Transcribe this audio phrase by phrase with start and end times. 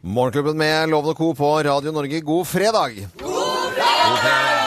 [0.00, 1.34] Morgenklubben med Loven og Co.
[1.36, 2.94] på Radio Norge, god fredag!
[3.20, 4.60] God fredag!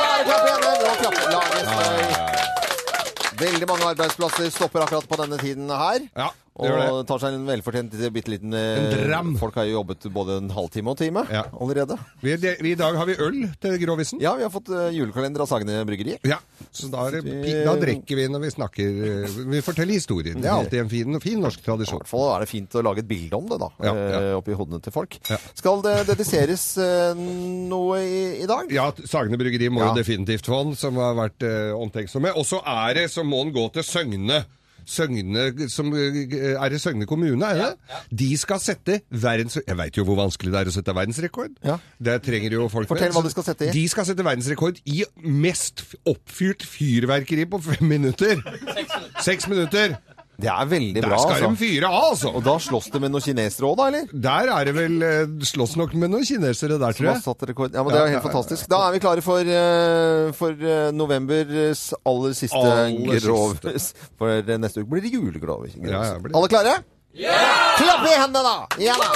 [3.39, 6.05] Veldig mange arbeidsplasser stopper akkurat på denne tiden her.
[6.13, 7.07] Ja, Og det.
[7.09, 9.31] tar seg en velfortjent bitte liten eh, En dram.
[9.41, 11.47] Folk har jo jobbet både en halvtime og time Ja.
[11.57, 11.97] allerede.
[12.21, 14.21] Vi, det, vi, I dag har vi øl til Grovisen.
[14.21, 16.19] Ja, vi har fått uh, julekalender av Sagene Bryggeri.
[16.29, 16.37] Ja,
[16.69, 20.37] så da, er vi, da drikker vi når vi snakker eh, Vi forteller historier.
[20.37, 23.01] Det er alltid en fin, fin norsk I hvert fall er det fint å lage
[23.01, 23.71] et bilde om det, da.
[23.81, 24.21] Ja, ja.
[24.21, 25.17] eh, Oppi hodene til folk.
[25.57, 28.69] Skal det dediseres eh, noe i, i dag?
[28.73, 32.37] Ja, Sagene Bryggeri må jo definitivt få den, som har vært eh, omtenksomme.
[32.37, 34.43] Og så er det, så må den gå til Søgne.
[34.89, 37.97] Søgne, som, eh, er i Søgne kommune, er det?
[38.23, 39.57] De skal sette verdens...
[39.67, 41.55] Jeg veit jo hvor vanskelig det er å sette verdensrekord.
[41.65, 41.77] Ja.
[42.03, 43.17] Det trenger jo folk Fortell med.
[43.19, 43.73] hva de skal sette i.
[43.75, 48.41] De skal sette verdensrekord i mest oppfyrt fyrverkeri på fem minutter.
[49.23, 49.97] Seks minutter.
[50.33, 51.49] Det er veldig Der bra, skal altså.
[51.53, 52.31] de fyre av, altså.
[52.33, 54.07] Og da slåss det med noen kinesere òg, da, eller?
[54.25, 57.21] Der er det vel eh, slåss nok med noen kinesere der, tror jeg.
[57.21, 57.75] satt rekord.
[57.77, 58.65] Ja, men Det er jo helt fantastisk.
[58.73, 63.55] Da er vi klare for, eh, for eh, novembers aller siste Aller grov.
[64.19, 65.67] For neste uke blir det julegrov.
[65.77, 66.33] Ja, ja, blir.
[66.35, 66.75] Alle klare?
[67.13, 67.37] Ja!
[67.77, 68.81] Klapp i hendene, da!
[68.81, 69.11] Ja da!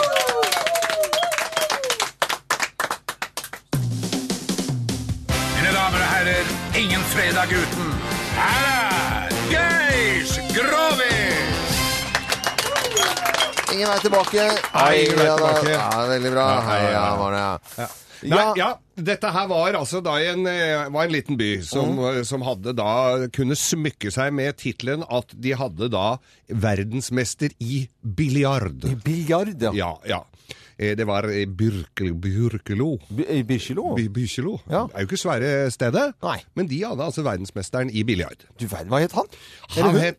[5.58, 7.90] Mine damer og herrer, ingen fredag uten.
[8.38, 9.27] Her er
[13.78, 14.44] Ingen vei tilbake.
[14.74, 15.48] Hei, ingen vei ja, da.
[15.54, 15.72] tilbake.
[15.76, 16.46] Ja, veldig bra.
[16.66, 17.60] Hei, Ja, var det, Ja.
[17.84, 17.88] ja.
[18.24, 18.70] Nei, Ja.
[18.98, 22.24] dette her var altså da en, eh, var en liten by som, Mm.
[22.26, 26.18] som hadde da kunne smykke seg med tittelen at de hadde da
[26.50, 28.84] verdensmester i biljard.
[28.86, 29.72] I Biljard, ja.
[29.72, 30.24] Ja, ja.
[30.80, 32.98] Eh, Det var Byrkelo.
[33.30, 33.96] I Byrkjelo.
[33.96, 34.60] By- Birkelo.
[34.70, 34.88] Ja.
[34.88, 36.42] Det er jo ikke svære stedet, Nei.
[36.56, 38.38] men de hadde altså verdensmesteren i biljard.
[38.60, 39.26] Du verden, hva het han?
[39.70, 40.18] Han het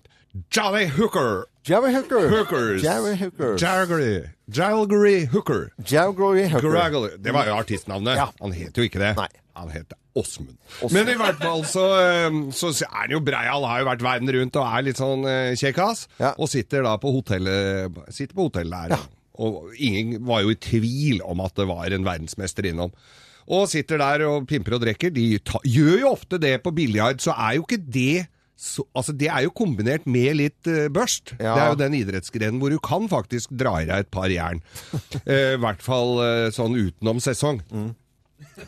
[0.51, 1.47] Jolly Hooker.
[1.65, 2.29] Jolly Hooker.
[2.29, 2.83] Hookers.
[2.83, 3.57] Jerry Hooker.
[3.57, 4.31] Jalgary.
[4.51, 5.73] Jalgary Hooker.
[5.85, 6.71] Jalgary Hooker.
[6.71, 7.11] Gragal.
[7.19, 8.17] Det var jo artistnavnet.
[8.17, 8.29] Ja.
[8.41, 9.15] Han het jo ikke det.
[9.19, 9.29] Nei.
[9.59, 10.57] Han het Åsmund.
[10.95, 14.33] Men i hvert fall så, eh, så er han jo Breial har jo vært verden
[14.35, 16.07] rundt og er litt sånn eh, kjekkas.
[16.19, 16.33] Ja.
[16.39, 19.07] Og sitter da på hotellet Sitter på hotellet der.
[19.39, 22.95] Og ingen var jo i tvil om at det var en verdensmester innom.
[23.49, 25.13] Og sitter der og pimper og drikker.
[25.15, 28.27] De ta, gjør jo ofte det på biljard, så er jo ikke det
[28.59, 31.37] så, altså Det er jo kombinert med litt uh, børst.
[31.39, 31.55] Ja.
[31.55, 34.63] Det er jo den idrettsgrenen hvor du kan faktisk dra i deg et par jern.
[35.29, 37.61] Eh, I hvert fall uh, sånn utenom sesong.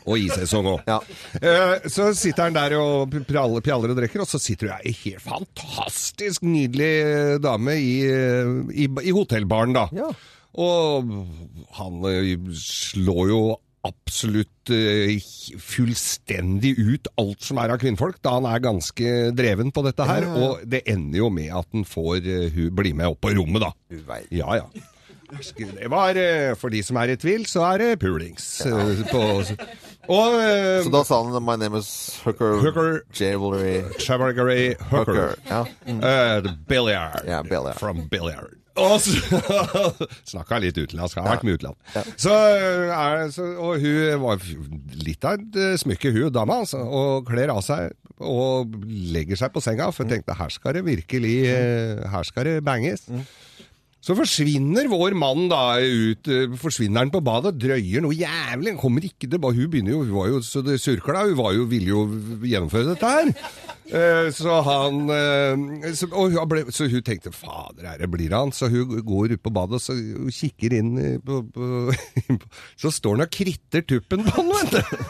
[0.05, 0.83] Og i sesong òg.
[0.91, 0.99] Ja.
[1.89, 5.23] Så sitter han der og pjaller, pjaller og drikker, og så sitter det ei helt
[5.25, 9.87] fantastisk nydelig dame i, i, i hotellbaren, da.
[9.95, 10.11] Ja.
[10.61, 11.11] Og
[11.79, 12.01] han
[12.59, 13.41] slår jo
[14.21, 15.17] absolutt eh,
[15.57, 20.27] fullstendig ut alt som er av kvinnfolk, da han er ganske dreven på dette her.
[20.37, 23.65] Og det ender jo med at han får eh, hun bli med opp på rommet,
[23.65, 23.71] da.
[24.29, 24.67] Ja, ja.
[25.31, 28.61] Det var, eh, For de som er i tvil, så er det pulings.
[29.09, 29.21] på,
[30.11, 30.35] og
[30.85, 33.01] Så da sa han 'My name is Hooker, Hooker.
[33.13, 34.75] Jewelry Hooker.
[34.85, 35.35] Hooker'.
[35.49, 35.65] Ja.
[36.41, 37.25] The billiard.
[37.25, 37.79] yeah, billiard.
[37.79, 38.60] From billiard.
[38.81, 39.41] Og så
[40.33, 41.19] Snakka litt utenlandsk.
[41.21, 41.77] Har vært med utland.
[42.19, 44.41] Så, er, så, og hun var
[45.05, 47.91] litt av et eh, smykke, hun dama, altså, og kler av seg
[48.21, 52.45] og legger seg på senga, for jeg tenkte her skal det virkelig eh, Her skal
[52.45, 53.07] det banges.
[54.01, 59.05] Så forsvinner vår mann da ut, eh, forsvinner han på badet, drøyer noe jævlig, kommer
[59.05, 61.93] ikke tilbake, hun begynner jo, hun var jo så det surkla, hun var jo, ville
[61.93, 62.05] jo
[62.41, 63.29] gjennomføre dette her.
[63.89, 68.51] Eh, Så han, eh, så, og hun ble, så hun tenkte, fader, her blir han,
[68.55, 70.91] så hun går ut på badet, og så hun kikker inn
[71.25, 72.37] på, på,
[72.79, 75.05] så står han og kritter tuppen på han, vet du.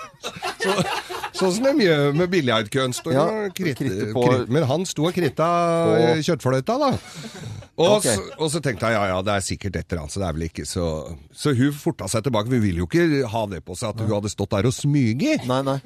[0.61, 0.75] Så,
[1.41, 3.05] sånn som de gjør med biljardkunst.
[3.13, 5.47] Ja, kritter- kritter på- Men han sto og kritta
[6.21, 6.91] kjøttfløyta, da.
[7.81, 8.13] Og, okay.
[8.13, 10.27] så, og så tenkte jeg ja, ja, det er sikkert et eller annet, så det
[10.27, 10.87] er vel ikke så
[11.33, 12.51] Så hun forta seg tilbake.
[12.51, 15.47] Vi ville jo ikke ha det på seg at hun hadde stått der og smyget.
[15.49, 15.77] Nei, nei.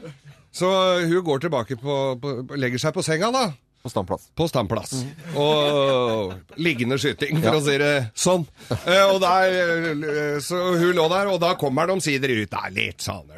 [0.56, 0.70] Så
[1.04, 3.46] hun går tilbake på, på Legger seg på senga, da.
[3.86, 4.24] På standplass.
[4.34, 4.94] På standplass.
[5.38, 7.60] Og liggende skyting, for Ja.
[7.60, 8.48] å si det sånn.
[8.72, 9.58] Eh, og der,
[9.94, 12.50] eh, så hun lå der, og da kommer de omsider ut.
[12.50, 13.30] Det er litt sånn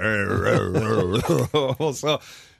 [1.81, 2.18] Og så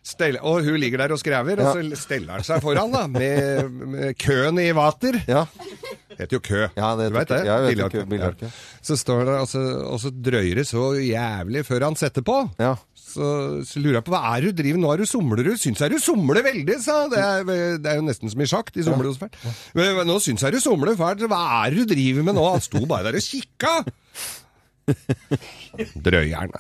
[0.08, 3.72] stell, Og hun ligger der og skrever, og så steller han seg foran, da, med,
[3.72, 5.22] med køen i vater.
[5.28, 5.46] Ja.
[6.18, 6.62] Det heter jo kø.
[6.76, 7.40] Ja, det heter du veit det?
[7.46, 8.40] Ja, jeg vet Biljardkø.
[8.40, 8.46] kø.
[8.48, 8.52] Ja.
[8.86, 12.36] Så står det, og så, og så drøyer det så jævlig før han setter på.
[12.62, 12.76] Ja.
[13.08, 13.28] Så,
[13.66, 15.52] så lurer jeg på hva er du driver Nå er du somler du.
[15.58, 18.70] Syns jeg du somler veldig, sa det, er- det er jo nesten som i sjakk.
[18.76, 19.40] De somler jo så fælt.
[19.80, 21.24] Men nå syns jeg du somler fælt.
[21.32, 22.46] Hva er det du driver med nå?
[22.58, 23.74] Han sto bare der og kikka.
[26.08, 26.54] Drøyeren.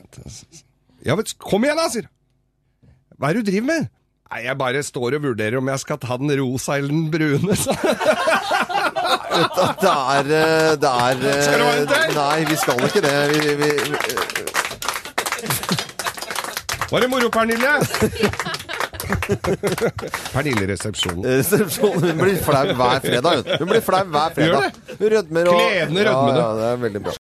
[1.05, 2.09] Ja, men kom igjen, da, sier.
[3.17, 3.87] Hva er det du driver med?
[4.27, 7.55] Nei, jeg bare står og vurderer om jeg skal ta den rosa eller den brune.
[9.55, 9.65] Så.
[9.81, 12.01] Det er, eh, det er eh, Skal du være en til?
[12.17, 13.15] Nei, vi skal ikke det.
[13.31, 13.97] Vi, vi, vi,
[16.91, 17.73] Var det moro, Pernille?
[20.33, 21.23] Pernille-resepsjonen.
[21.25, 23.35] resepsjonen Hun blir flau hver fredag.
[23.43, 24.63] Hun Hun blir flau hver fredag.
[24.99, 26.39] Hun rødmer og Kledende rødmende.
[26.39, 27.13] Ja, ja, det er veldig bra.